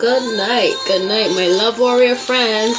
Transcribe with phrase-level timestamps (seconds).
[0.00, 0.74] Good night.
[0.86, 2.74] Good night, my love warrior friends.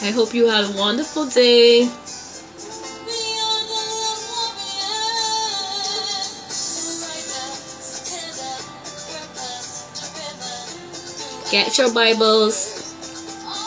[0.00, 1.80] I hope you have a wonderful day.
[11.50, 12.96] Get your Bibles.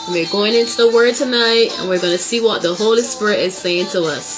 [0.10, 3.42] We're going into the Word tonight and we're going to see what the Holy Spirit
[3.42, 4.35] is saying to us.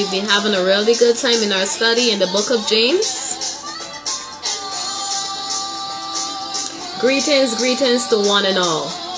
[0.00, 3.04] We've been having a really good time in our study in the book of James.
[6.98, 9.09] Greetings, greetings to one and all.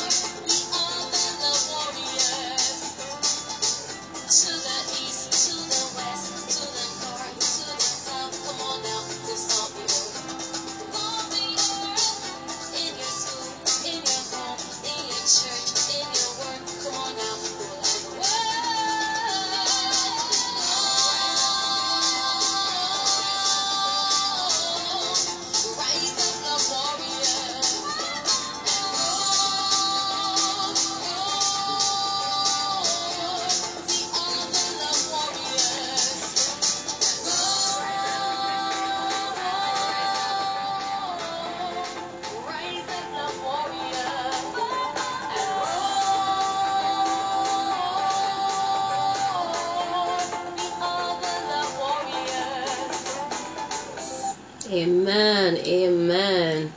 [54.72, 55.58] Amen.
[55.58, 56.72] Amen.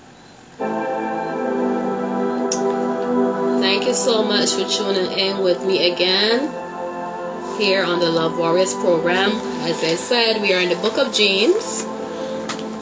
[3.61, 6.51] Thank you so much for tuning in with me again
[7.57, 9.31] here on the Love Warriors program.
[9.61, 11.85] As I said, we are in the book of James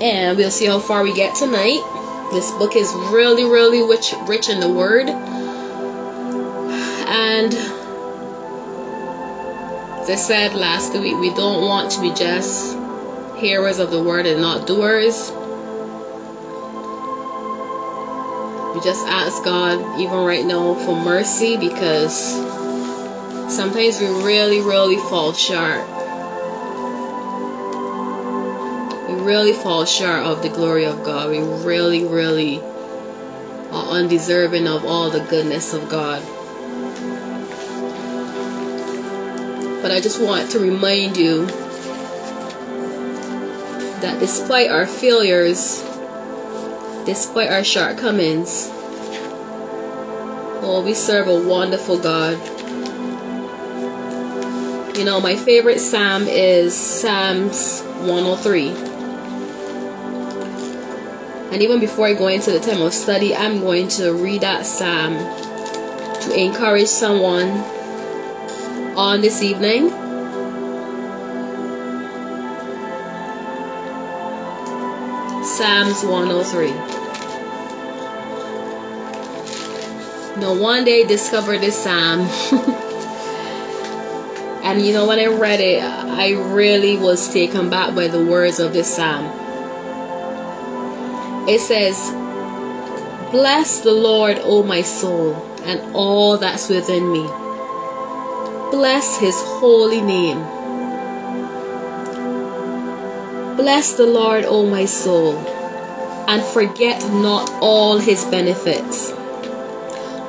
[0.02, 1.84] and we'll see how far we get tonight.
[2.32, 5.10] This book is really, really rich, rich in the word.
[7.08, 7.54] And
[10.02, 12.83] as I said last week, we don't want to be just
[13.44, 15.30] hearers of the word and not doers.
[18.74, 22.18] We just ask God, even right now, for mercy because
[23.54, 25.86] sometimes we really, really fall short.
[29.10, 31.30] We really fall short of the glory of God.
[31.30, 36.24] We really, really are undeserving of all the goodness of God.
[39.82, 41.46] But I just want to remind you
[44.04, 45.82] that despite our failures,
[47.06, 48.68] despite our shortcomings,
[50.62, 52.38] oh, we serve a wonderful God.
[54.98, 58.68] You know, my favorite psalm is Psalms 103.
[61.54, 64.66] And even before I go into the time of study, I'm going to read that
[64.66, 65.14] psalm
[66.24, 67.52] to encourage someone
[68.98, 70.03] on this evening
[75.54, 76.72] Psalms 103.
[80.42, 82.22] No one day discovered this psalm.
[84.64, 88.60] and you know when I read it, I really was taken back by the words
[88.60, 89.26] of this psalm.
[91.48, 92.00] It says,
[93.30, 95.36] Bless the Lord, O my soul,
[95.66, 97.28] and all that's within me.
[98.72, 100.63] Bless his holy name.
[103.56, 105.36] Bless the Lord, O my soul,
[106.28, 109.12] and forget not all his benefits,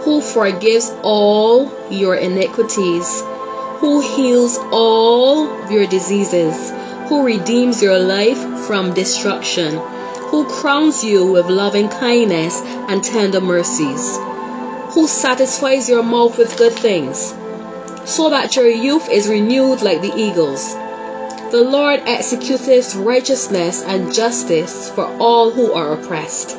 [0.05, 3.23] who forgives all your iniquities,
[3.79, 6.71] who heals all your diseases,
[7.09, 9.79] who redeems your life from destruction,
[10.29, 14.19] who crowns you with loving kindness and tender mercies,
[14.93, 17.33] who satisfies your mouth with good things,
[18.05, 20.84] so that your youth is renewed like the eagles.
[21.55, 26.59] The Lord executeth righteousness and justice for all who are oppressed.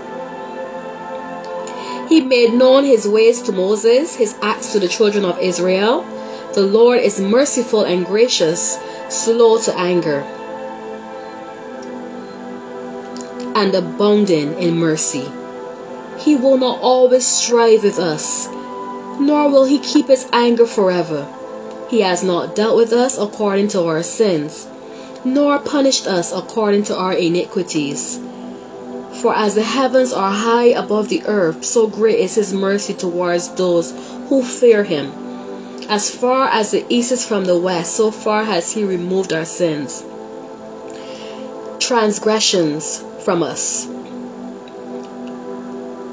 [2.07, 6.05] He made known his ways to Moses, his acts to the children of Israel.
[6.53, 8.79] The Lord is merciful and gracious,
[9.09, 10.21] slow to anger,
[13.53, 15.25] and abounding in mercy.
[16.19, 18.47] He will not always strive with us,
[19.19, 21.27] nor will he keep his anger forever.
[21.89, 24.65] He has not dealt with us according to our sins
[25.25, 28.19] nor punished us according to our iniquities.
[29.21, 33.49] For as the heavens are high above the earth, so great is his mercy towards
[33.49, 33.91] those
[34.29, 35.11] who fear him.
[35.89, 39.45] As far as the east is from the west, so far has he removed our
[39.45, 40.03] sins,
[41.79, 43.87] transgressions from us.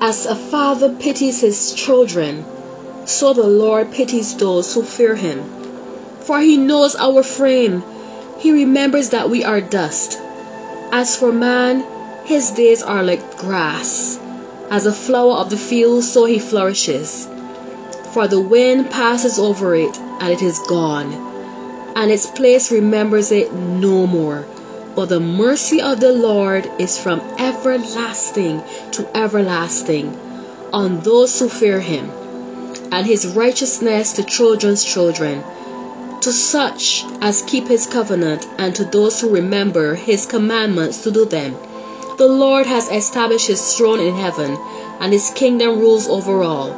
[0.00, 2.44] As a father pities his children,
[3.04, 5.42] So the Lord pities those who fear him.
[6.20, 7.82] For he knows our frame.
[8.42, 10.18] He remembers that we are dust.
[10.90, 11.84] As for man,
[12.24, 14.18] his days are like grass.
[14.68, 17.28] As a flower of the field, so he flourishes.
[18.10, 21.12] For the wind passes over it, and it is gone,
[21.94, 24.44] and its place remembers it no more.
[24.96, 28.60] But the mercy of the Lord is from everlasting
[28.90, 30.18] to everlasting
[30.72, 32.10] on those who fear him,
[32.90, 35.44] and his righteousness to children's children,
[36.22, 41.24] to such as keep his covenant, and to those who remember his commandments to do
[41.24, 41.56] them.
[42.16, 44.56] The Lord has established his throne in heaven,
[45.00, 46.72] and his kingdom rules over all.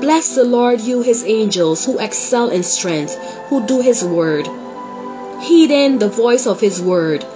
[0.00, 3.16] Bless the Lord, you his angels, who excel in strength,
[3.48, 4.46] who do his word,
[5.40, 7.26] heeding the voice of his word.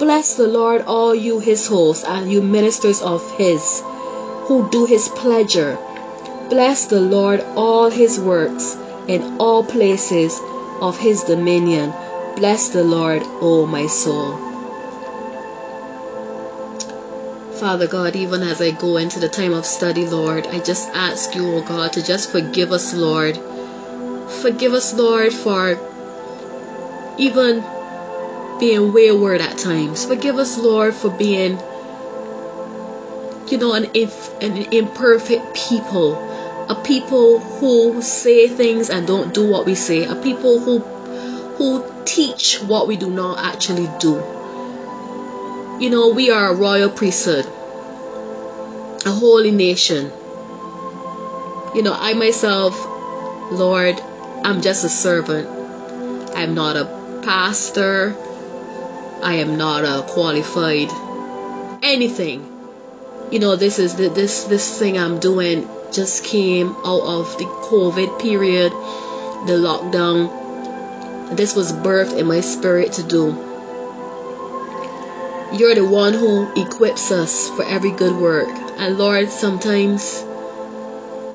[0.00, 3.82] Bless the Lord, all you his hosts, and you ministers of his,
[4.46, 5.78] who do his pleasure.
[6.50, 10.40] Bless the Lord, all his works, in all places
[10.80, 11.92] of his dominion.
[12.36, 14.36] Bless the Lord, O my soul.
[17.58, 21.34] Father God, even as I go into the time of study, Lord, I just ask
[21.34, 23.36] you, O God, to just forgive us, Lord.
[24.42, 25.76] Forgive us, Lord, for
[27.18, 27.64] even
[28.60, 30.04] being wayward at times.
[30.06, 31.58] Forgive us, Lord, for being,
[33.48, 33.86] you know, an,
[34.40, 36.14] an imperfect people.
[36.68, 40.04] A people who say things and don't do what we say.
[40.04, 40.78] A people who
[41.58, 44.14] who teach what we do not actually do.
[45.80, 47.46] You know, we are a royal priesthood,
[49.04, 50.10] a holy nation.
[51.74, 52.78] You know, I myself,
[53.52, 54.00] Lord,
[54.44, 55.48] I'm just a servant.
[56.36, 58.16] I'm not a pastor.
[59.22, 60.90] I am not a qualified
[61.82, 62.46] anything.
[63.30, 67.44] You know, this is the, this this thing I'm doing just came out of the
[67.44, 71.36] COVID period, the lockdown.
[71.36, 73.26] This was birthed in my spirit to do.
[75.52, 78.48] You're the one who equips us for every good work.
[78.76, 80.22] And Lord, sometimes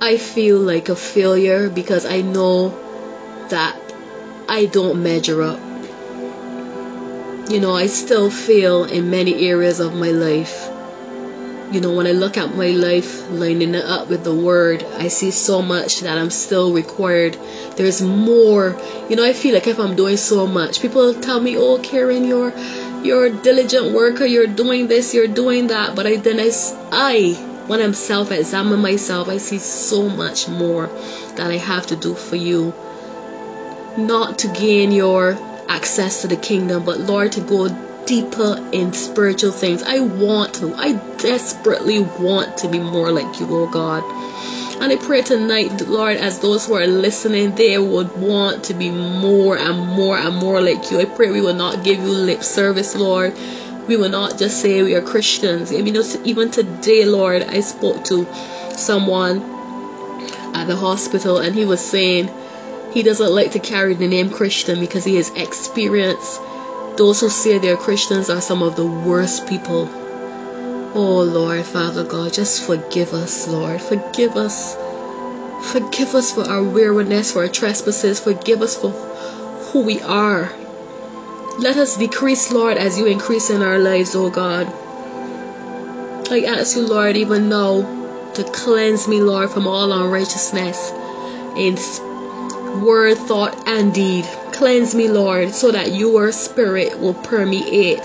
[0.01, 2.69] I feel like a failure because I know
[3.49, 3.75] that
[4.47, 5.59] I don't measure up
[7.49, 10.62] you know, I still fail in many areas of my life.
[11.73, 15.07] You know, when I look at my life lining it up with the word, I
[15.07, 17.35] see so much that I'm still required.
[17.77, 18.79] There's more.
[19.09, 22.25] You know, I feel like if I'm doing so much, people tell me, "Oh, Karen,
[22.25, 22.53] you're
[23.01, 24.23] you're a diligent worker.
[24.23, 25.15] You're doing this.
[25.15, 26.51] You're doing that." But I then I,
[26.91, 27.33] I
[27.65, 30.85] when I'm self-examine myself, I see so much more
[31.37, 32.71] that I have to do for you.
[33.97, 37.67] Not to gain your access to the kingdom, but Lord, to go
[38.05, 39.83] deeper in spiritual things.
[39.83, 40.73] I want to.
[40.75, 44.03] I desperately want to be more like you, oh God.
[44.81, 48.89] And I pray tonight, Lord, as those who are listening, they would want to be
[48.91, 50.99] more and more and more like you.
[50.99, 53.33] I pray we will not give you lip service, Lord.
[53.87, 55.71] We will not just say we are Christians.
[55.71, 55.95] I mean,
[56.25, 58.27] even today, Lord, I spoke to
[58.75, 59.41] someone
[60.53, 62.29] at the hospital and he was saying,
[62.93, 66.39] he doesn't like to carry the name Christian because he has experienced
[66.97, 69.89] those who say they're Christians are some of the worst people.
[70.95, 73.81] Oh Lord, Father God, just forgive us, Lord.
[73.81, 74.75] Forgive us.
[75.71, 78.19] Forgive us for our weariness, for our trespasses.
[78.19, 80.51] Forgive us for who we are.
[81.57, 84.67] Let us decrease, Lord, as you increase in our lives, oh God.
[86.31, 90.91] I ask you, Lord, even now to cleanse me, Lord, from all unrighteousness
[91.55, 91.75] in
[92.83, 94.25] word, thought, and deed.
[94.53, 97.99] Cleanse me, Lord, so that your spirit will permeate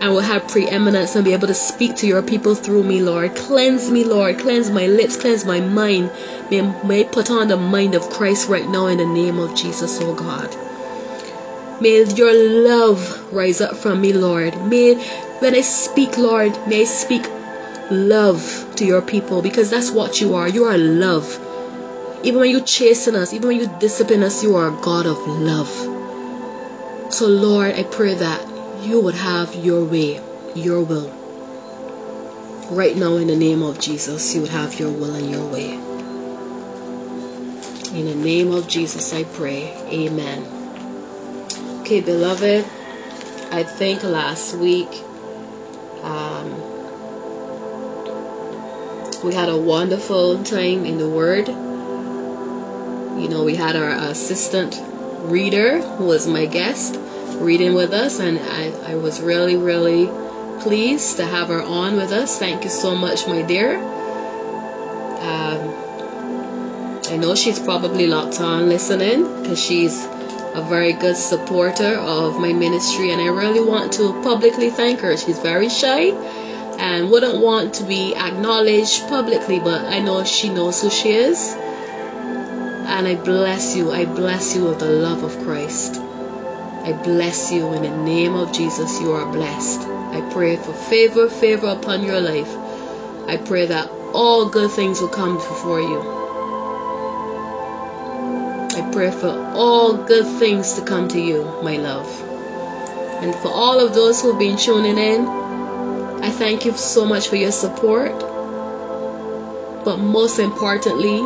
[0.00, 3.34] and will have preeminence and be able to speak to your people through me, Lord.
[3.34, 4.38] Cleanse me, Lord.
[4.38, 6.10] Cleanse my lips, cleanse my mind.
[6.50, 9.98] May, may put on the mind of Christ right now in the name of Jesus,
[10.00, 10.54] oh God.
[11.80, 14.56] May your love rise up from me, Lord.
[14.62, 14.94] May
[15.40, 17.26] when I speak, Lord, may I speak
[17.90, 20.48] love to your people because that's what you are.
[20.48, 21.45] You are love.
[22.26, 25.28] Even when you chasten us, even when you discipline us, you are a God of
[25.28, 25.68] love.
[27.14, 28.44] So, Lord, I pray that
[28.82, 30.20] you would have your way,
[30.52, 31.08] your will.
[32.68, 35.70] Right now, in the name of Jesus, you would have your will and your way.
[37.96, 39.72] In the name of Jesus, I pray.
[39.86, 40.44] Amen.
[41.82, 42.66] Okay, beloved,
[43.52, 44.90] I think last week
[46.02, 46.50] um,
[49.22, 51.48] we had a wonderful time in the Word
[53.18, 54.80] you know, we had our assistant
[55.22, 56.98] reader who was my guest
[57.40, 60.06] reading with us, and I, I was really, really
[60.60, 62.38] pleased to have her on with us.
[62.38, 63.76] Thank you so much, my dear.
[63.76, 65.74] Um,
[67.10, 70.04] I know she's probably locked on listening because she's
[70.54, 75.16] a very good supporter of my ministry, and I really want to publicly thank her.
[75.16, 76.10] She's very shy
[76.78, 81.56] and wouldn't want to be acknowledged publicly, but I know she knows who she is.
[82.86, 83.90] And I bless you.
[83.90, 85.96] I bless you with the love of Christ.
[85.96, 89.00] I bless you in the name of Jesus.
[89.00, 89.80] You are blessed.
[89.80, 92.56] I pray for favor, favor upon your life.
[93.28, 96.00] I pray that all good things will come before you.
[98.78, 102.08] I pray for all good things to come to you, my love.
[103.20, 107.36] And for all of those who've been tuning in, I thank you so much for
[107.36, 108.20] your support.
[109.84, 111.20] But most importantly,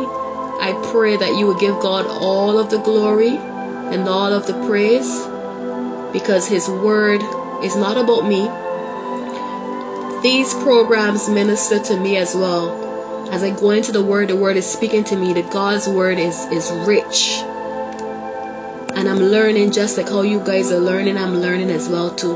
[0.61, 4.53] I pray that you will give God all of the glory and all of the
[4.67, 5.09] praise
[6.13, 7.21] because His word
[7.63, 8.47] is not about me.
[10.21, 12.89] These programs minister to me as well
[13.31, 16.19] as I go into the word, the word is speaking to me that God's word
[16.19, 17.39] is, is rich.
[18.93, 22.35] And I'm learning just like how you guys are learning, I'm learning as well too.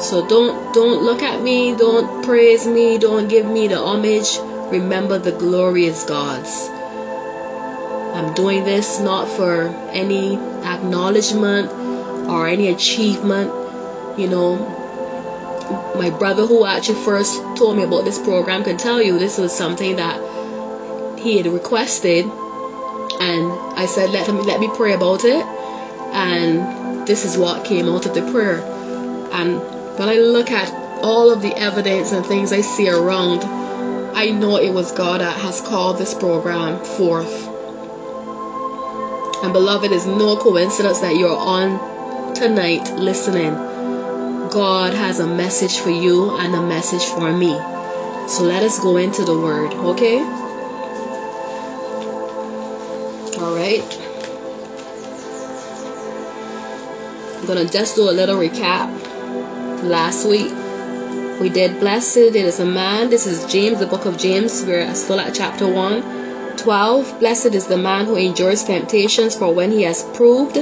[0.00, 4.38] So don't don't look at me, don't praise me, don't give me the homage.
[4.70, 6.68] Remember the glorious God's.
[8.16, 11.70] I'm doing this not for any acknowledgement
[12.28, 13.52] or any achievement,
[14.18, 14.56] you know,
[15.96, 19.52] my brother who actually first told me about this program can tell you this was
[19.52, 25.44] something that he had requested and I said let him let me pray about it.
[26.12, 28.60] And this is what came out of the prayer.
[29.32, 29.58] And
[29.98, 33.42] when I look at all of the evidence and things I see around
[34.16, 37.48] I know it was God that has called this program forth
[39.44, 43.54] and beloved it's no coincidence that you're on tonight listening
[44.56, 47.50] God has a message for you and a message for me.
[48.28, 50.20] So let us go into the word, okay?
[53.38, 53.84] All right.
[57.36, 58.88] I'm going to just do a little recap.
[59.82, 60.50] Last week,
[61.40, 63.10] we did Blessed it is a man.
[63.10, 64.64] This is James, the book of James.
[64.64, 66.56] We're still at chapter 1.
[66.56, 67.20] 12.
[67.20, 70.56] Blessed is the man who endures temptations, for when he has proved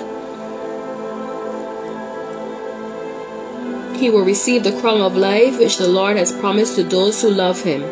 [3.95, 7.31] he will receive the crown of life which the Lord has promised to those who
[7.31, 7.83] love him.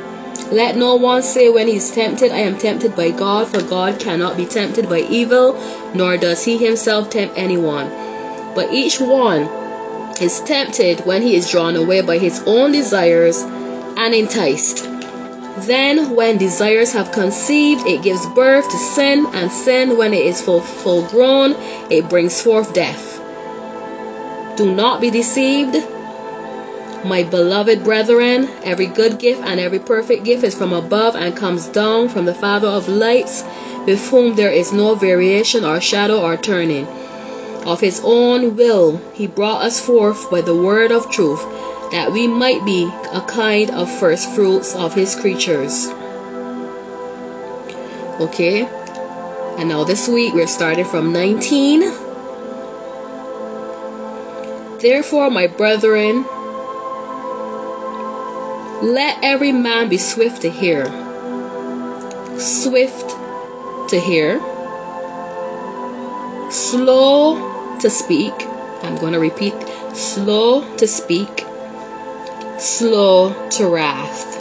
[0.51, 4.01] Let no one say when he is tempted, I am tempted by God, for God
[4.01, 5.55] cannot be tempted by evil,
[5.95, 7.89] nor does he himself tempt anyone.
[8.55, 9.62] But each one
[10.23, 14.85] is tempted when he is drawn away by his own desires and enticed.
[15.67, 20.41] Then, when desires have conceived, it gives birth to sin, and sin, when it is
[20.41, 21.55] full, full grown,
[21.91, 23.21] it brings forth death.
[24.57, 25.77] Do not be deceived.
[27.05, 31.67] My beloved brethren, every good gift and every perfect gift is from above and comes
[31.67, 33.43] down from the Father of lights,
[33.87, 36.87] with whom there is no variation or shadow or turning.
[37.65, 41.41] Of his own will he brought us forth by the word of truth,
[41.93, 45.89] that we might be a kind of first fruits of his creatures.
[48.19, 48.63] Okay,
[49.59, 51.81] and now this week we're starting from 19.
[54.81, 56.25] Therefore, my brethren,
[58.83, 60.87] let every man be swift to hear,
[62.41, 63.11] swift
[63.91, 64.41] to hear,
[66.51, 67.52] slow
[67.83, 68.33] to speak.
[68.83, 69.55] I'm going to repeat
[69.95, 71.45] slow to speak,
[72.59, 74.39] slow to wrath.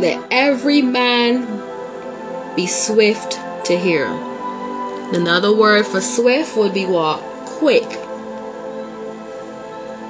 [0.00, 3.32] Let every man be swift
[3.66, 4.06] to hear.
[4.06, 7.20] Another word for swift would be what?
[7.58, 8.00] Quick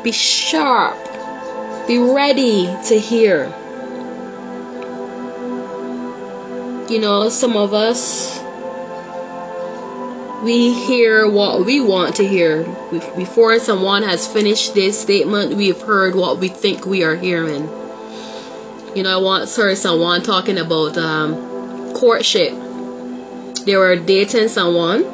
[0.02, 0.96] be sharp.
[1.86, 3.52] Be ready to hear.
[6.88, 8.39] You know, some of us,
[10.42, 12.64] we hear what we want to hear.
[13.16, 17.68] Before someone has finished this statement, we have heard what we think we are hearing.
[18.94, 22.52] You know, I once heard someone talking about um, courtship.
[23.64, 25.04] They were dating someone,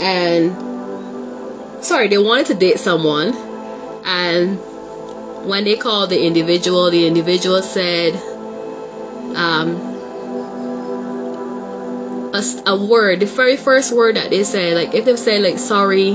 [0.00, 3.34] and sorry, they wanted to date someone,
[4.04, 4.58] and
[5.46, 8.14] when they called the individual, the individual said
[9.36, 9.95] um,
[12.36, 15.58] a, a word, the very first word that they said, like if they say like
[15.58, 16.10] sorry,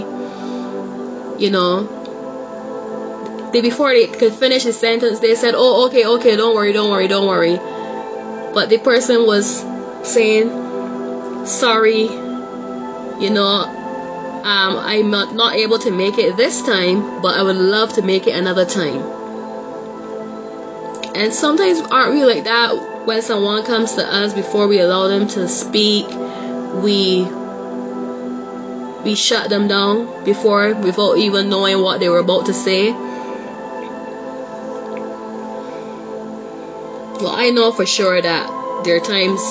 [1.37, 6.55] you know, they before they could finish the sentence, they said, "Oh, okay, okay, don't
[6.55, 7.57] worry, don't worry, don't worry."
[8.53, 9.65] But the person was
[10.03, 13.65] saying, "Sorry, you know,
[14.43, 18.01] um, I'm not, not able to make it this time, but I would love to
[18.01, 19.01] make it another time.
[21.13, 25.27] And sometimes aren't we like that when someone comes to us before we allow them
[25.29, 26.07] to speak,
[26.83, 27.27] we
[29.03, 32.91] we shut them down before without even knowing what they were about to say.
[37.21, 39.41] Well, I know for sure that there are times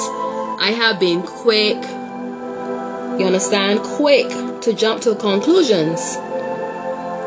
[0.61, 4.29] I have been quick, you understand, quick
[4.63, 6.17] to jump to conclusions,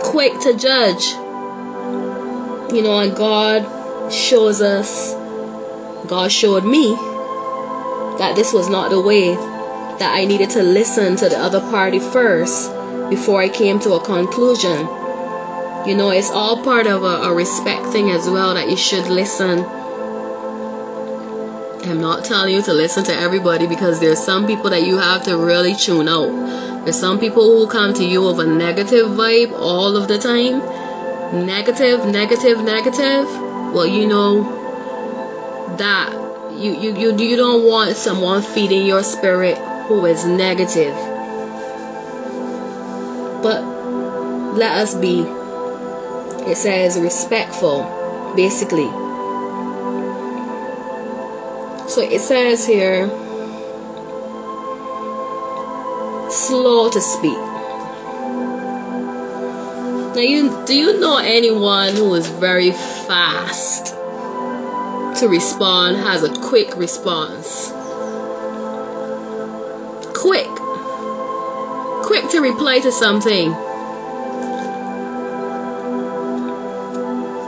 [0.03, 1.05] quick to judge.
[2.73, 5.13] You know, and God shows us,
[6.07, 6.95] God showed me
[8.17, 11.99] that this was not the way that I needed to listen to the other party
[11.99, 12.69] first
[13.09, 14.87] before I came to a conclusion.
[15.87, 19.07] You know, it's all part of a, a respect thing as well that you should
[19.07, 19.59] listen.
[21.85, 25.23] I'm not telling you to listen to everybody because there's some people that you have
[25.23, 26.83] to really tune out.
[26.83, 30.59] There's some people who come to you with a negative vibe all of the time.
[31.45, 33.25] Negative, negative, negative.
[33.73, 34.62] Well, you know
[35.77, 36.13] that
[36.51, 40.95] you you you, you don't want someone feeding your spirit who is negative.
[43.43, 43.63] But
[44.55, 45.21] let us be,
[46.49, 48.89] it says, respectful, basically.
[51.89, 53.09] So it says here,
[56.29, 57.37] slow to speak.
[60.15, 63.72] Now, you do you know anyone who is very fast
[65.15, 67.71] to respond, has a quick response?
[70.23, 70.47] quick.
[72.05, 73.51] Quick to reply to something.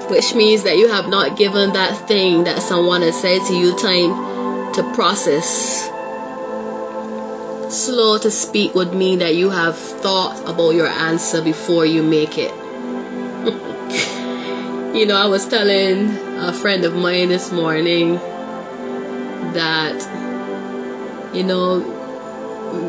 [0.10, 3.78] Which means that you have not given that thing that someone has said to you
[3.78, 5.86] time to process.
[7.74, 12.38] Slow to speak would mean that you have thought about your answer before you make
[12.38, 12.52] it.
[14.98, 18.16] you know, I was telling a friend of mine this morning
[19.54, 19.96] that,
[21.34, 21.80] you know,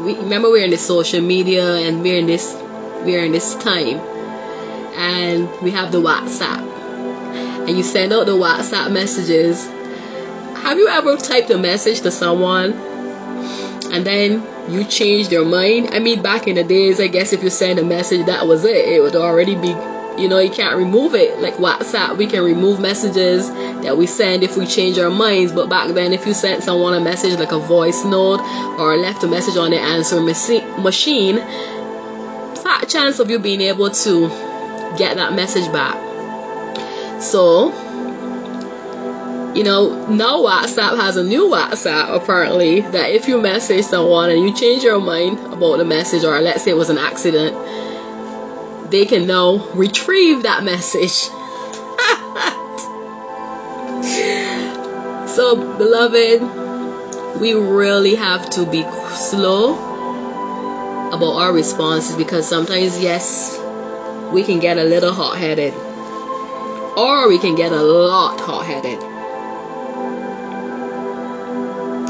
[0.04, 2.52] we, remember we're in the social media and we're in this
[3.04, 3.98] we're in this time
[4.96, 9.64] and we have the WhatsApp and you send out the WhatsApp messages.
[9.64, 15.90] Have you ever typed a message to someone and then you change their mind?
[15.92, 18.64] I mean, back in the days, I guess if you send a message, that was
[18.64, 18.76] it.
[18.76, 19.72] It would already be,
[20.18, 21.38] you know, you can't remove it.
[21.40, 25.52] Like WhatsApp, we can remove messages that we send if we change our minds.
[25.52, 28.40] But back then, if you sent someone a message like a voice note
[28.78, 34.28] or left a message on the answer machine, fat chance of you being able to
[34.96, 36.02] get that message back.
[37.20, 37.72] So,
[39.54, 44.40] you know, now WhatsApp has a new WhatsApp apparently that if you message someone and
[44.40, 47.56] you change your mind about the message, or let's say it was an accident,
[48.90, 51.28] they can now retrieve that message
[55.36, 59.74] So, beloved, we really have to be slow
[61.12, 63.58] about our responses because sometimes, yes,
[64.32, 65.74] we can get a little hot headed,
[66.96, 69.02] or we can get a lot hot headed.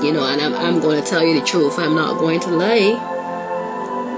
[0.04, 2.50] You know, and I'm, I'm going to tell you the truth, I'm not going to
[2.50, 3.15] lie.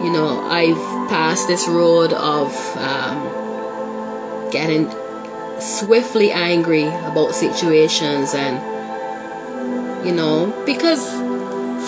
[0.02, 4.90] You know, I've passed this road of um, getting
[5.60, 8.78] swiftly angry about situations and
[10.06, 11.04] you know, because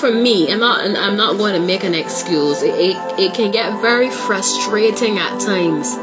[0.00, 2.62] for me, I'm not, I'm not going to make an excuse.
[2.62, 5.96] It, it, it can get very frustrating at times.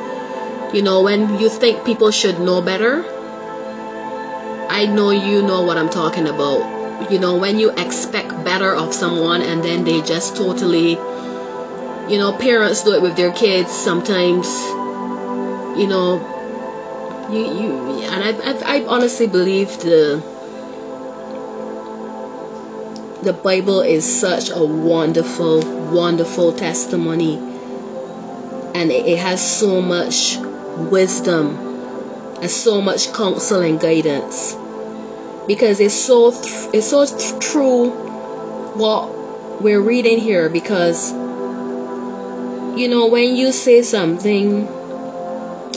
[0.74, 3.04] You know, when you think people should know better,
[4.70, 7.12] I know you know what I'm talking about.
[7.12, 10.96] You know, when you expect better of someone and then they just totally,
[12.10, 14.48] you know, parents do it with their kids sometimes.
[15.80, 17.72] You know, you you
[18.04, 20.24] and I I, I honestly believe the
[23.22, 27.38] the Bible is such a wonderful, wonderful testimony.
[28.74, 31.58] And it has so much wisdom
[32.42, 34.56] and so much counsel and guidance.
[35.48, 36.28] Because it's so
[36.74, 37.06] it's so
[37.40, 37.90] true
[38.76, 41.12] what we're reading here because
[42.78, 44.68] you know when you say something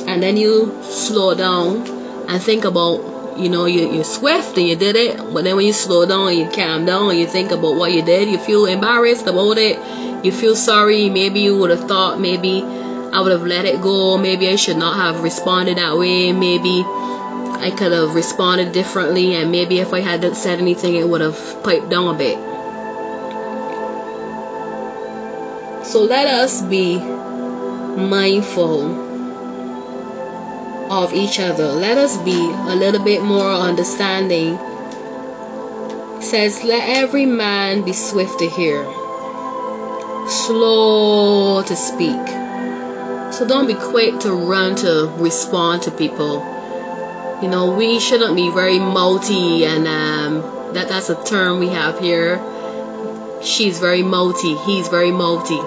[0.06, 1.86] and then you slow down
[2.28, 5.64] and think about you know, you, you're swift and you did it, but then when
[5.64, 9.26] you slow down, you calm down, you think about what you did, you feel embarrassed
[9.26, 9.78] about it,
[10.24, 14.18] you feel sorry, maybe you would have thought, maybe I would have let it go,
[14.18, 19.50] maybe I should not have responded that way, maybe I could have responded differently, and
[19.50, 22.49] maybe if I hadn't said anything, it would have piped down a bit.
[25.90, 28.82] So let us be mindful
[30.88, 31.72] of each other.
[31.72, 34.54] Let us be a little bit more understanding.
[36.18, 38.84] It says, Let every man be swift to hear,
[40.28, 42.28] slow to speak.
[43.34, 46.38] So don't be quick to run to respond to people.
[47.42, 51.98] You know, we shouldn't be very multi, and um, that that's a term we have
[51.98, 52.40] here.
[53.42, 55.58] She's very multi, he's very multi,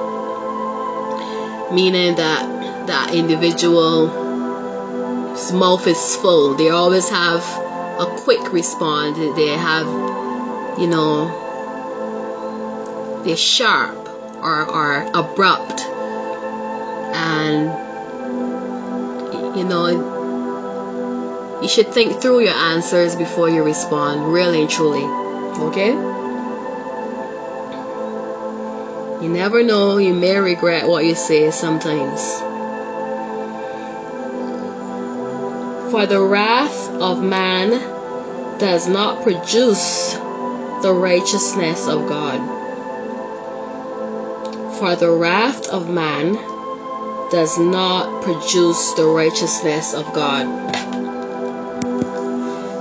[1.73, 4.11] meaning that that individual's
[5.51, 6.55] mouth is full.
[6.55, 7.41] They always have
[7.99, 9.17] a quick response.
[9.17, 9.87] They have,
[10.79, 11.41] you know,
[13.25, 15.81] they're sharp or, or abrupt.
[17.15, 17.71] And,
[19.57, 19.87] you know,
[21.61, 25.03] you should think through your answers before you respond, really and truly.
[25.03, 26.12] Okay?
[29.23, 32.21] You never know, you may regret what you say sometimes.
[35.91, 37.69] For the wrath of man
[38.59, 40.15] does not produce
[40.81, 42.41] the righteousness of God.
[44.77, 46.33] For the wrath of man
[47.31, 50.47] does not produce the righteousness of God.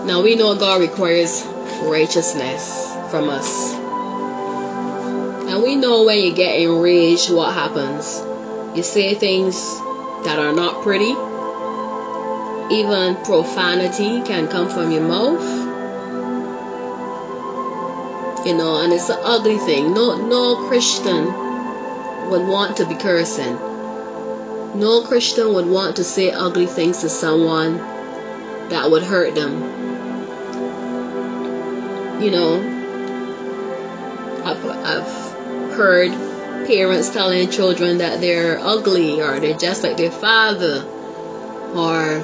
[0.09, 1.47] Now we know God requires
[1.85, 3.82] righteousness from us.
[5.53, 8.19] And we know when you get enraged, what happens.
[8.75, 9.55] You say things
[10.25, 11.15] that are not pretty
[12.73, 15.45] even profanity can come from your mouth.
[18.47, 19.93] You know, and it's an ugly thing.
[19.93, 21.27] No, no Christian
[22.31, 23.57] would want to be cursing.
[24.81, 27.77] No Christian would want to say ugly things to someone
[28.71, 29.61] that would hurt them.
[32.23, 32.72] You know,
[35.73, 36.13] heard
[36.67, 40.85] parents telling children that they're ugly or they're just like their father
[41.75, 42.21] or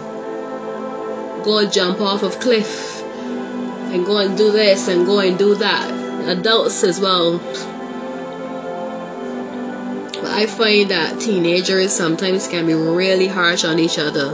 [1.43, 5.91] go jump off of cliff and go and do this and go and do that.
[6.29, 7.39] Adults as well.
[10.13, 14.33] But I find that teenagers sometimes can be really harsh on each other.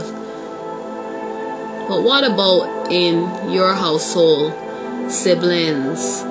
[1.87, 4.53] But what about in your household?
[5.09, 6.23] Siblings,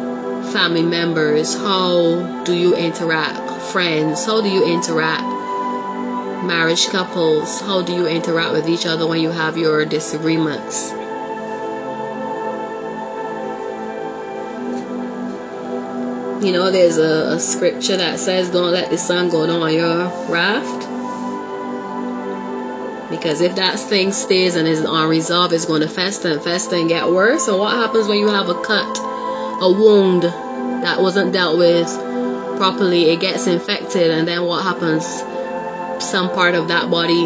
[0.55, 3.63] family members, how do you interact?
[3.73, 5.35] Friends, how do you interact?
[6.45, 10.91] marriage couples, how do you interact with each other when you have your disagreements?
[16.45, 19.73] You know, there's a, a scripture that says, Don't let the sun go down on
[19.73, 20.91] your raft.
[23.11, 26.89] Because if that thing stays and is unresolved, it's going to fester and fester and
[26.89, 27.47] get worse.
[27.47, 30.25] So, what happens when you have a cut, a wound
[30.85, 31.89] that wasn't dealt with
[32.57, 33.11] properly?
[33.11, 35.05] It gets infected, and then what happens?
[36.01, 37.25] some part of that body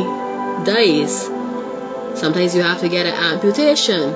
[0.65, 1.25] dies.
[2.19, 4.13] Sometimes you have to get an amputation.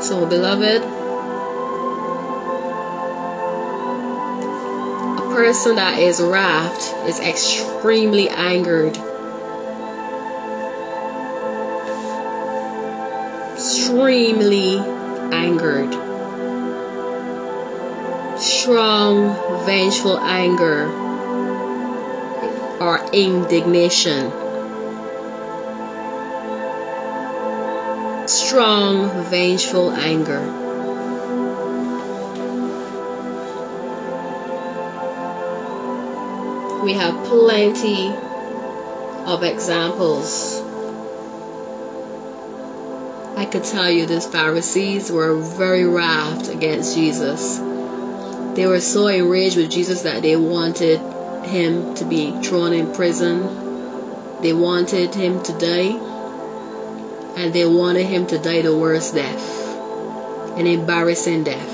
[0.00, 0.82] So, beloved,
[5.20, 8.96] a person that is wrapped is extremely angered.
[14.08, 14.78] Extremely
[15.36, 15.92] angered
[18.40, 19.34] strong,
[19.66, 20.88] vengeful anger
[22.80, 24.32] or indignation.
[28.26, 30.40] Strong, vengeful anger.
[36.82, 38.08] We have plenty
[39.26, 40.57] of examples.
[43.50, 47.58] Could tell you the Pharisees were very wrath against Jesus
[48.58, 50.98] they were so enraged with Jesus that they wanted
[51.44, 54.40] him to be thrown in prison.
[54.42, 55.94] They wanted him to die.
[57.36, 59.78] And they wanted him to die the worst death.
[60.58, 61.72] An embarrassing death.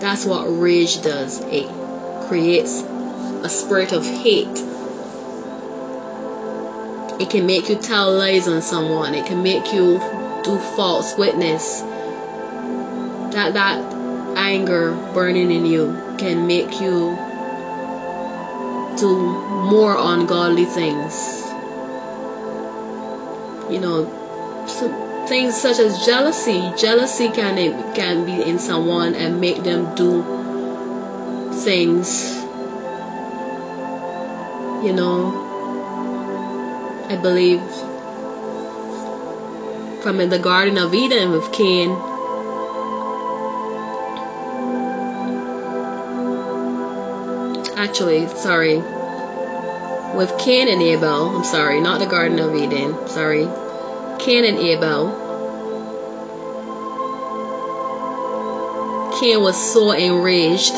[0.00, 1.38] That's what rage does.
[1.38, 1.70] It
[2.26, 4.65] creates a spirit of hate.
[7.18, 9.14] It can make you tell lies on someone.
[9.14, 9.98] It can make you
[10.44, 11.82] do false witness
[13.32, 13.78] that that
[14.36, 17.18] anger burning in you can make you
[18.98, 21.42] do more ungodly things.
[23.70, 26.72] You know, so things such as jealousy.
[26.76, 27.56] Jealousy can
[27.94, 30.22] can be in someone and make them do
[31.64, 32.34] things.
[34.84, 35.45] You know,
[37.08, 37.60] I believe
[40.02, 41.90] from in the Garden of Eden with Cain
[47.76, 48.76] actually, sorry,
[50.16, 51.36] with Cain and Abel.
[51.36, 53.08] I'm sorry, not the Garden of Eden.
[53.08, 53.48] Sorry,
[54.18, 55.24] Cain and Abel.
[59.18, 60.74] Cain was so enraged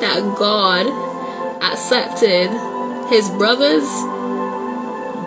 [0.00, 0.86] that God
[1.62, 2.50] accepted
[3.10, 3.88] his brother's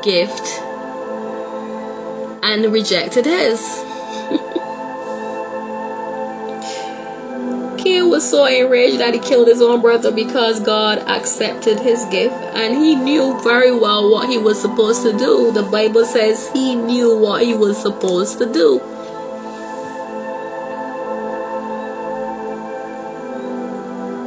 [0.03, 0.47] gift
[2.41, 3.59] and rejected his.
[7.83, 12.33] Cain was so enraged that he killed his own brother because God accepted his gift
[12.33, 15.51] and he knew very well what he was supposed to do.
[15.51, 18.92] The Bible says he knew what he was supposed to do.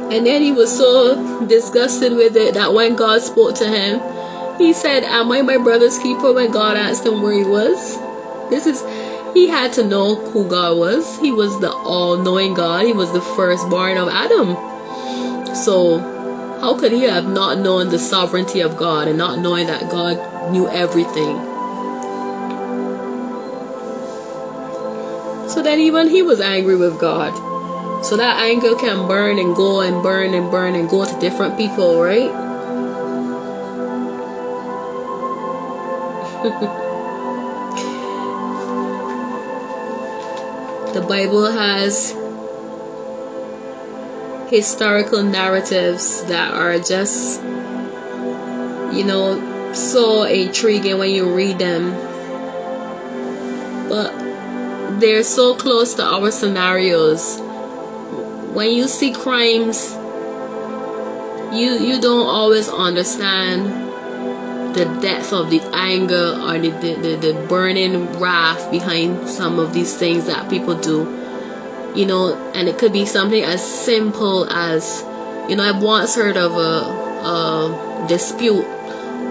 [0.09, 4.01] And then he was so disgusted with it that when God spoke to him,
[4.57, 6.31] he said, Am I my brother's keeper?
[6.33, 7.97] When God asked him where he was.
[8.49, 8.81] This is,
[9.33, 11.19] he had to know who God was.
[11.19, 14.55] He was the all knowing God, he was the firstborn of Adam.
[15.53, 15.99] So,
[16.61, 20.51] how could he have not known the sovereignty of God and not knowing that God
[20.51, 21.37] knew everything?
[25.49, 27.46] So then, even he was angry with God.
[28.03, 31.57] So that anger can burn and go and burn and burn and go to different
[31.57, 32.31] people, right?
[40.93, 42.15] the Bible has
[44.49, 47.41] historical narratives that are just,
[48.93, 51.91] you know, so intriguing when you read them.
[53.89, 57.46] But they're so close to our scenarios
[58.57, 59.93] when you see crimes
[61.53, 63.67] you you don't always understand
[64.73, 69.75] the depth of the anger or the, the, the, the burning wrath behind some of
[69.75, 71.05] these things that people do.
[71.95, 75.03] You know and it could be something as simple as
[75.49, 76.73] you know i've once heard of a,
[77.33, 78.65] a dispute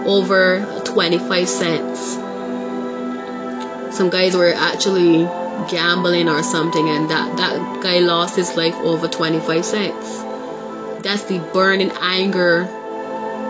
[0.05, 2.13] over 25 cents.
[3.97, 5.27] Some guys were actually
[5.69, 10.17] gambling or something and that that guy lost his life over 25 cents.
[11.03, 12.65] That's the burning anger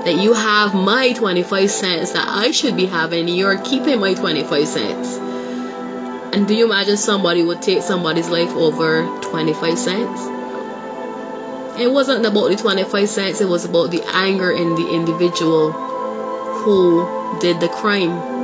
[0.06, 4.68] that you have my 25 cents that I should be having you're keeping my 25
[4.68, 5.18] cents.
[6.34, 10.22] And do you imagine somebody would take somebody's life over 25 cents?
[11.80, 17.40] It wasn't about the 25 cents it was about the anger in the individual who
[17.40, 18.37] did the crime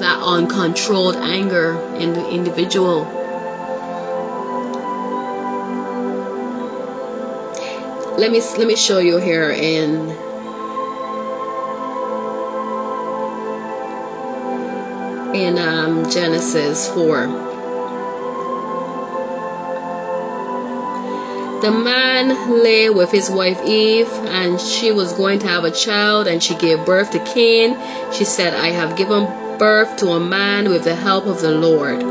[0.00, 3.04] that uncontrolled anger in the individual.
[8.16, 10.10] Let me let me show you here in
[15.34, 17.26] in um, Genesis 4.
[21.62, 26.28] The man lay with his wife Eve, and she was going to have a child,
[26.28, 27.76] and she gave birth to Cain.
[28.12, 29.26] She said, I have given
[29.58, 32.02] birth to a man with the help of the Lord.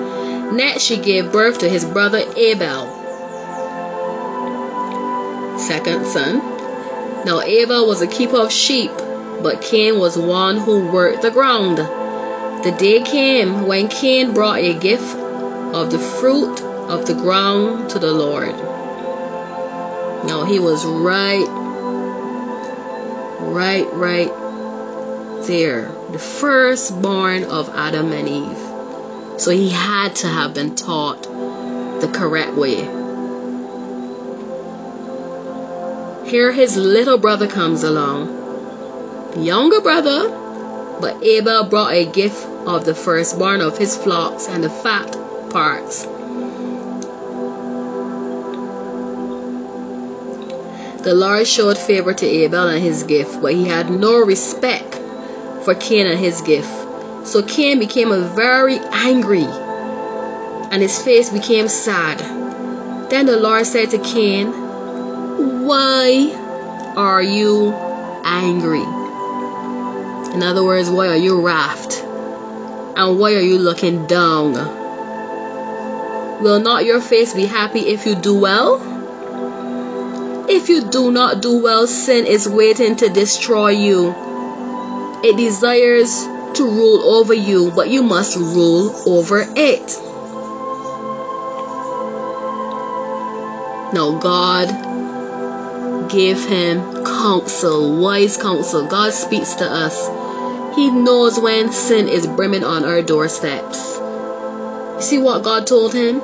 [0.54, 2.86] Next, she gave birth to his brother Abel,
[5.58, 6.38] second son.
[7.26, 8.92] Now, Abel was a keeper of sheep,
[9.42, 11.78] but Cain was one who worked the ground.
[11.78, 18.00] The day came when Cain brought a gift of the fruit of the ground to
[18.00, 18.56] the Lord.
[20.26, 21.48] Now, he was right,
[23.42, 24.32] right, right
[25.48, 29.42] there, the firstborn of Adam and Eve.
[29.42, 32.84] So he had to have been taught the correct way.
[36.30, 40.30] Here his little brother comes along, younger brother,
[41.02, 45.18] but Abel brought a gift of the firstborn of his flocks and the fat
[45.50, 46.04] parts.
[51.04, 55.03] The Lord showed favor to Abel and his gift, but he had no respect
[55.64, 57.28] for Cain and his gift.
[57.28, 62.20] So Cain became very angry and his face became sad.
[63.10, 64.48] Then the Lord said to Cain,
[65.68, 66.34] Why
[66.98, 67.72] are you
[68.24, 68.82] angry?
[70.34, 72.04] In other words, why are you wrath?
[72.96, 74.54] And why are you looking down?
[76.42, 78.82] Will not your face be happy if you do well?
[80.50, 84.33] If you do not do well, sin is waiting to destroy you.
[85.24, 86.24] It desires
[86.56, 90.00] to rule over you, but you must rule over it.
[93.94, 98.88] Now, God gave him counsel, wise counsel.
[98.88, 100.76] God speaks to us.
[100.76, 103.80] He knows when sin is brimming on our doorsteps.
[105.06, 106.22] See what God told him?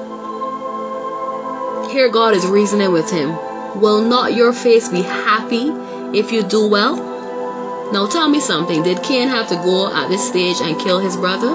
[1.90, 3.36] here God is reasoning with him.
[3.82, 5.70] Will not your face be happy
[6.18, 7.09] if you do well?
[7.92, 8.84] Now tell me something.
[8.84, 11.50] Did Cain have to go at this stage and kill his brother?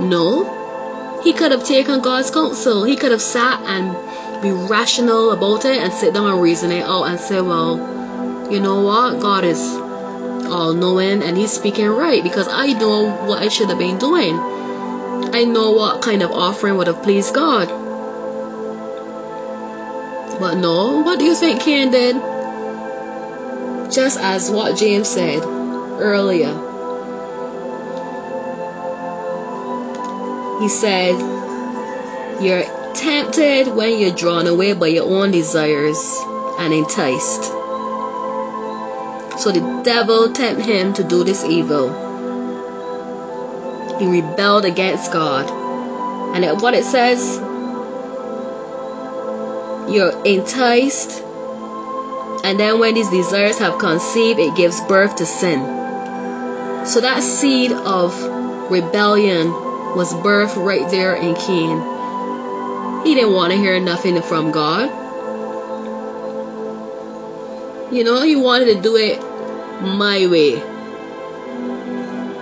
[0.00, 1.20] No.
[1.24, 2.84] He could have taken God's counsel.
[2.84, 6.82] He could have sat and be rational about it and sit down and reason it
[6.82, 9.20] out and say, well, you know what?
[9.20, 9.60] God is
[10.50, 14.34] all knowing and he's speaking right because I know what I should have been doing.
[15.32, 17.68] I know what kind of offering would have pleased God.
[20.40, 22.29] But no, what do you think Cain did?
[23.92, 26.54] Just as what James said earlier.
[30.60, 31.18] He said,
[32.40, 32.62] You're
[32.94, 35.98] tempted when you're drawn away by your own desires
[36.58, 37.44] and enticed.
[39.40, 41.88] So the devil tempted him to do this evil.
[43.98, 45.50] He rebelled against God.
[46.36, 47.38] And what it says,
[49.92, 51.24] you're enticed
[52.44, 55.60] and then when these desires have conceived it gives birth to sin.
[56.86, 59.50] So that seed of rebellion
[59.94, 63.04] was birthed right there in cain.
[63.04, 64.88] He didn't want to hear nothing from god.
[67.92, 69.20] You know he wanted to do it
[69.82, 70.50] my way.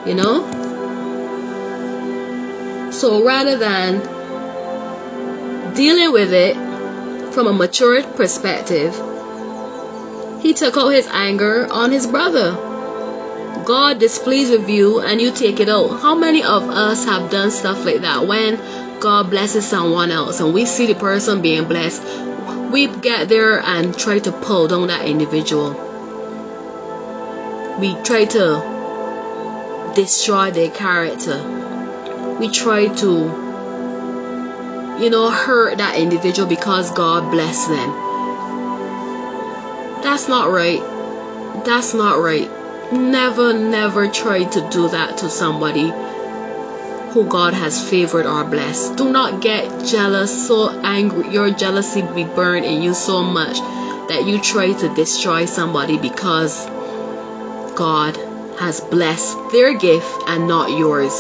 [0.08, 0.50] You know?
[2.90, 4.00] So rather than
[5.74, 6.56] dealing with it
[7.32, 8.94] from a mature perspective,
[10.40, 12.52] he took out his anger on his brother.
[13.64, 16.00] God displeased with you and you take it out.
[16.00, 20.54] How many of us have done stuff like that when God blesses someone else and
[20.54, 22.02] we see the person being blessed?
[22.70, 25.70] We get there and try to pull down that individual.
[27.80, 32.36] We try to destroy their character.
[32.40, 33.48] We try to
[35.00, 38.07] you know, hurt that individual because God bless them.
[40.02, 40.80] That's not right.
[41.64, 42.48] That's not right.
[42.92, 45.92] Never, never try to do that to somebody
[47.12, 48.96] who God has favored or blessed.
[48.96, 51.30] Do not get jealous, so angry.
[51.32, 53.58] Your jealousy be burned in you so much
[54.08, 56.64] that you try to destroy somebody because
[57.74, 58.16] God
[58.58, 61.12] has blessed their gift and not yours.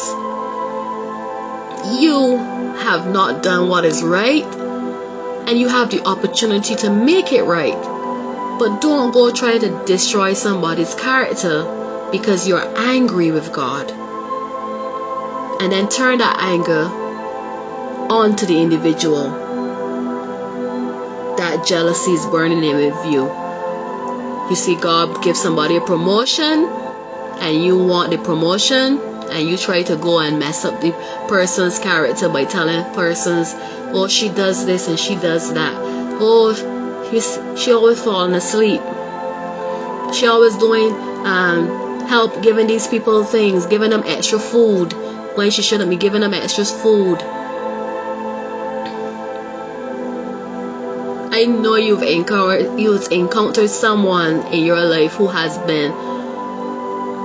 [2.00, 7.42] You have not done what is right and you have the opportunity to make it
[7.42, 7.97] right.
[8.58, 13.90] But don't go try to destroy somebody's character because you're angry with God.
[15.60, 16.84] And then turn that anger
[18.12, 19.30] onto the individual.
[21.36, 23.30] That jealousy is burning in with you.
[24.50, 29.82] You see, God give somebody a promotion and you want the promotion and you try
[29.82, 30.92] to go and mess up the
[31.28, 33.54] person's character by telling persons,
[33.92, 35.74] oh, she does this and she does that.
[36.20, 36.77] Oh,
[37.10, 38.80] she always falling asleep.
[40.14, 44.92] She always doing um, help giving these people things, giving them extra food
[45.36, 47.18] when she shouldn't be giving them extra food.
[51.30, 55.92] I know you've encountered you've encountered someone in your life who has been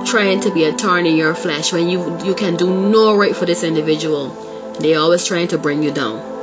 [0.06, 3.34] trying to be a thorn in your flesh when you you can do no right
[3.34, 4.28] for this individual.
[4.78, 6.33] They're always trying to bring you down.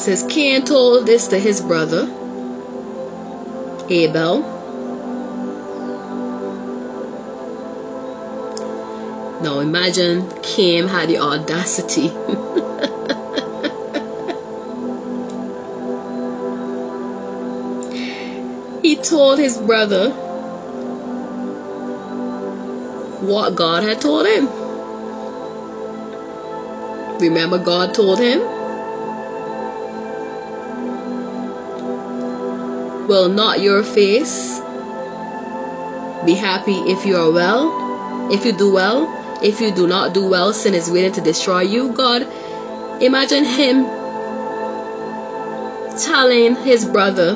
[0.00, 2.08] Says Cain told this to his brother
[3.88, 4.40] Abel.
[9.42, 12.08] Now imagine Cain had the audacity
[18.82, 20.10] he told his brother
[23.20, 24.48] what God had told him.
[27.20, 28.59] Remember, God told him,
[33.10, 34.60] Will not your face
[36.24, 38.30] be happy if you are well?
[38.32, 39.40] If you do well?
[39.42, 41.90] If you do not do well, sin is waiting to destroy you.
[41.92, 42.22] God,
[43.02, 43.84] imagine him
[45.98, 47.34] telling his brother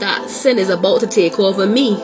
[0.00, 1.96] that sin is about to take over me.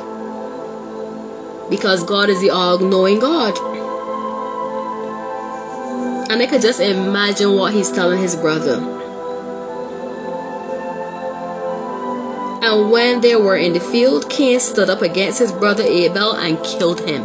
[1.71, 3.88] Because God is the all knowing God.
[6.31, 8.77] And I could just imagine what he's telling his brother.
[12.63, 16.63] And when they were in the field, Cain stood up against his brother Abel and
[16.63, 17.25] killed him.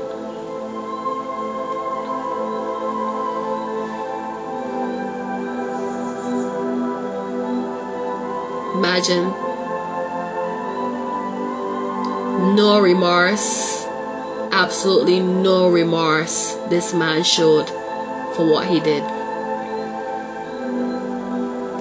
[8.77, 9.25] Imagine
[12.55, 13.85] no remorse
[14.51, 17.82] absolutely no remorse this man showed
[18.35, 19.03] for what he did.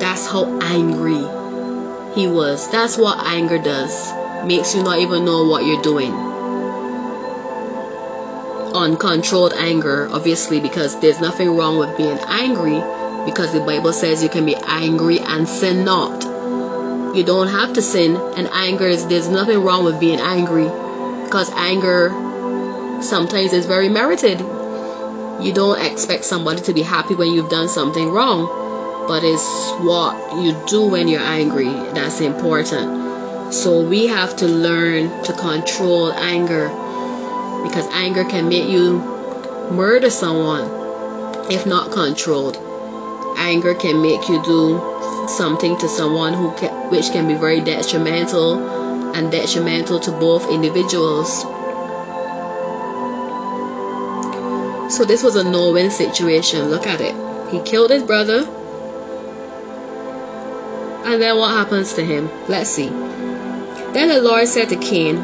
[0.00, 1.22] That's how angry
[2.14, 2.70] he was.
[2.70, 4.12] That's what anger does.
[4.44, 6.12] Makes you not even know what you're doing.
[8.74, 12.82] Uncontrolled anger, obviously, because there's nothing wrong with being angry,
[13.26, 16.24] because the Bible says you can be angry and sin not.
[17.14, 20.64] You don't have to sin, and anger is there's nothing wrong with being angry,
[21.24, 22.11] because anger
[23.03, 24.40] sometimes is very merited.
[25.43, 28.62] You don't expect somebody to be happy when you've done something wrong
[29.07, 29.45] but it's
[29.80, 33.53] what you do when you're angry that's important.
[33.53, 36.68] So we have to learn to control anger
[37.64, 38.99] because anger can make you
[39.70, 42.57] murder someone if not controlled.
[43.36, 49.14] Anger can make you do something to someone who can, which can be very detrimental
[49.14, 51.45] and detrimental to both individuals.
[54.93, 56.70] So this was a no-win situation.
[56.70, 57.14] Look at it.
[57.51, 58.47] He killed his brother
[61.05, 62.30] and then what happens to him?
[62.49, 62.88] Let's see.
[62.88, 65.16] Then the Lord said to Cain,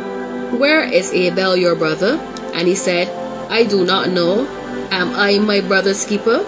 [0.58, 2.18] Where is Abel your brother?
[2.52, 3.08] And he said,
[3.48, 4.46] I do not know.
[4.90, 6.44] Am I my brother's keeper?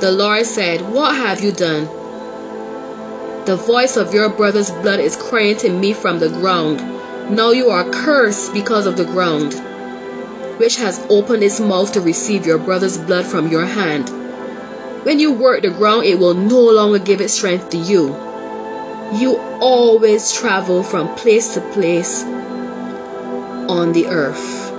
[0.00, 1.84] The Lord said, What have you done?
[3.46, 6.80] The voice of your brother's blood is crying to me from the ground.
[7.34, 9.52] Now you are cursed because of the ground,
[10.58, 14.08] which has opened its mouth to receive your brother's blood from your hand.
[15.04, 18.14] When you work the ground, it will no longer give its strength to you
[19.12, 24.70] you always travel from place to place on the earth.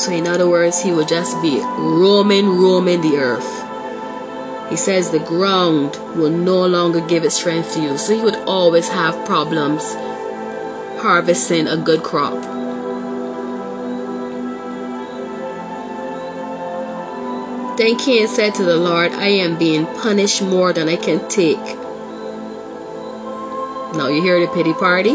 [0.00, 4.70] So, in other words, he would just be roaming, roaming the earth.
[4.70, 7.98] He says the ground will no longer give its strength to you.
[7.98, 9.82] So, he would always have problems
[11.00, 12.53] harvesting a good crop.
[17.84, 21.60] Then Cain said to the Lord, I am being punished more than I can take.
[23.92, 25.12] Now you hear the pity party?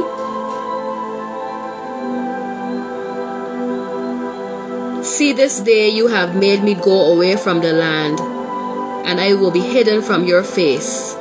[5.04, 9.50] See, this day you have made me go away from the land, and I will
[9.50, 11.16] be hidden from your face.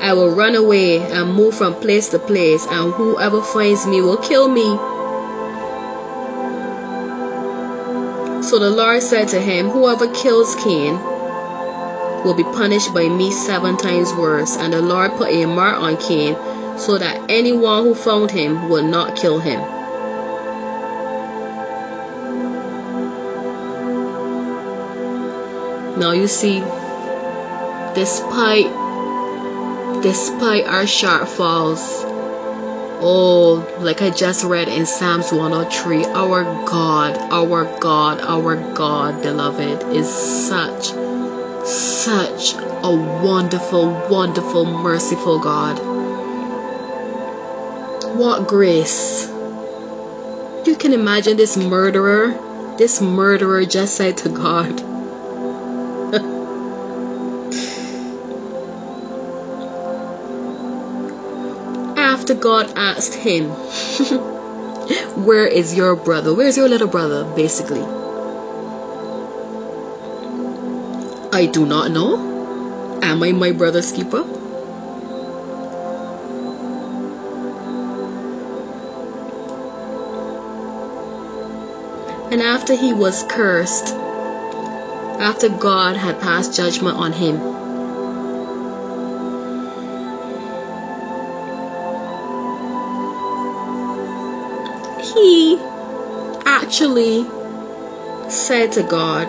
[0.00, 4.16] I will run away and move from place to place, and whoever finds me will
[4.16, 4.64] kill me.
[8.56, 10.94] So the Lord said to him, Whoever kills Cain
[12.24, 14.56] will be punished by me seven times worse.
[14.56, 16.34] And the Lord put a mark on Cain
[16.78, 19.60] so that anyone who found him would not kill him.
[26.00, 26.60] Now you see,
[27.94, 28.72] despite
[30.02, 32.15] despite our shortfalls,
[33.08, 39.94] oh, like I just read in Psalms 103, our God, our God, our God, beloved,
[39.94, 40.86] is such,
[41.66, 45.78] such a wonderful, wonderful, merciful God.
[48.16, 49.28] What grace.
[50.66, 52.74] You can imagine this murderer.
[52.76, 54.95] This murderer just said to God,
[62.26, 63.50] After God asked him,
[65.24, 66.34] Where is your brother?
[66.34, 67.22] Where's your little brother?
[67.36, 67.82] Basically.
[71.32, 72.98] I do not know.
[73.00, 74.22] Am I my brother's keeper?
[82.32, 83.94] And after he was cursed,
[85.20, 87.55] after God had passed judgment on him,
[96.66, 97.22] actually
[98.28, 99.28] said to God,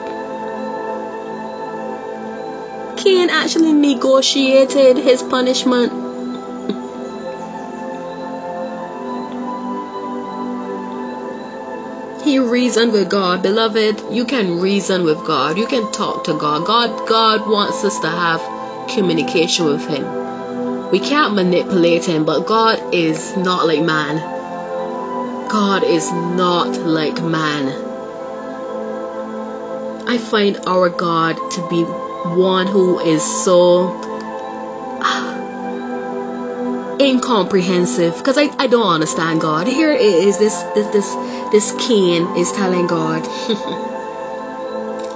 [2.97, 5.91] Cain actually negotiated his punishment
[12.23, 13.43] he reasoned with God.
[13.43, 15.59] Beloved, you can reason with God.
[15.59, 16.65] You can talk to God.
[16.65, 18.41] God God wants us to have
[18.89, 20.89] communication with him.
[20.89, 24.36] We can't manipulate him, but God is not like man.
[25.49, 27.69] God is not like man.
[30.07, 33.87] I find our God to be one who is so
[36.99, 39.67] incomprehensive because I, I don't understand God.
[39.67, 41.15] Here is this this this
[41.51, 43.23] this Cain is telling God,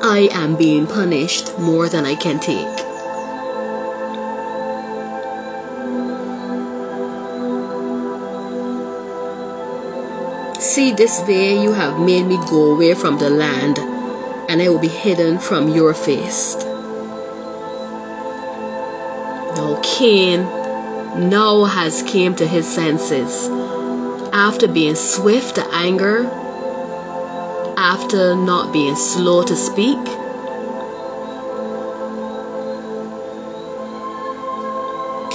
[0.04, 2.91] I am being punished more than I can take.
[10.74, 14.80] See, this day you have made me go away from the land, and I will
[14.80, 16.56] be hidden from your face.
[19.58, 20.44] Now Cain
[21.30, 23.50] now has came to his senses
[24.32, 26.24] after being swift to anger,
[27.76, 30.21] after not being slow to speak.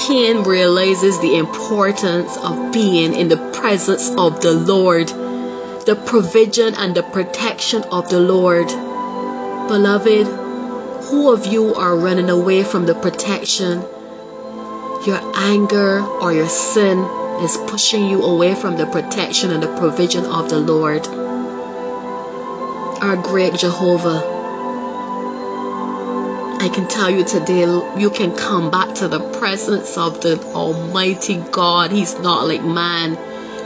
[0.06, 6.94] Cain realizes the importance of being in the presence of the Lord, the provision and
[6.94, 8.68] the protection of the Lord.
[8.68, 10.28] Beloved,
[11.08, 13.80] who of you are running away from the protection?
[15.06, 16.98] Your anger or your sin
[17.42, 21.04] is pushing you away from the protection and the provision of the Lord.
[23.02, 24.35] Our great Jehovah.
[26.58, 27.60] I can tell you today,
[27.98, 31.92] you can come back to the presence of the Almighty God.
[31.92, 33.18] He's not like man.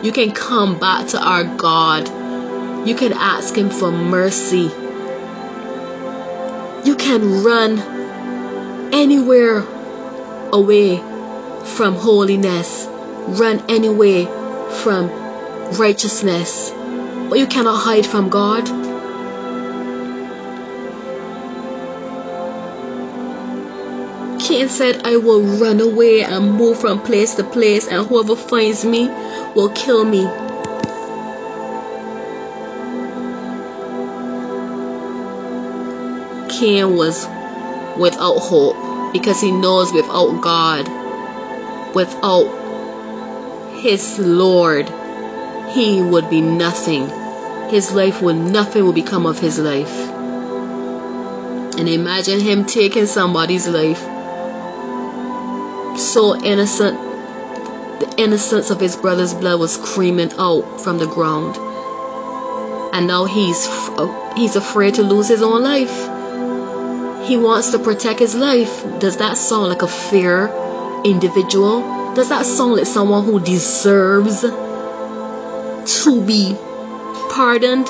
[0.05, 2.09] You can come back to our God.
[2.89, 4.71] You can ask Him for mercy.
[6.85, 7.79] You can run
[8.93, 9.61] anywhere
[10.53, 14.27] away from holiness, run anywhere
[14.71, 15.11] from
[15.79, 18.80] righteousness, but you cannot hide from God.
[24.51, 28.85] Cain said, I will run away and move from place to place, and whoever finds
[28.85, 29.07] me
[29.55, 30.25] will kill me.
[36.49, 37.29] Cain was
[37.97, 40.89] without hope because he knows without God,
[41.95, 42.49] without
[43.77, 44.93] his Lord,
[45.69, 47.09] he would be nothing.
[47.69, 49.97] His life would nothing would become of his life.
[51.79, 54.10] And imagine him taking somebody's life
[56.13, 56.99] so innocent.
[58.01, 61.57] The innocence of his brother's blood was screaming out from the ground.
[62.93, 67.27] And now he's oh, he's afraid to lose his own life.
[67.29, 68.85] He wants to protect his life.
[68.99, 70.49] Does that sound like a fair
[71.05, 72.15] individual?
[72.15, 76.57] Does that sound like someone who deserves to be
[77.31, 77.87] pardoned?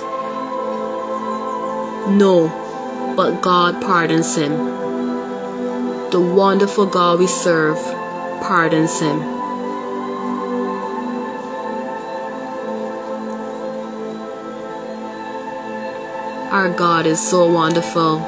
[2.18, 4.52] No, but God pardons him.
[6.10, 7.78] The wonderful God we serve
[8.50, 9.20] pardons him.
[16.50, 18.18] Our God is so wonderful.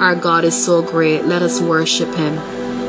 [0.00, 1.26] Our God is so great.
[1.26, 2.73] Let us worship him.